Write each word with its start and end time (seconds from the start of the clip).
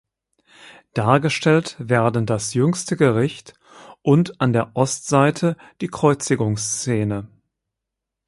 Dargestellt 0.95 1.75
werden 1.77 2.25
das 2.25 2.55
Jüngste 2.55 2.97
Gericht 2.97 3.53
und 4.01 4.41
an 4.41 4.51
der 4.51 4.75
Ostseite 4.75 5.55
die 5.79 5.89
Kreuzigungsszene. 5.89 7.27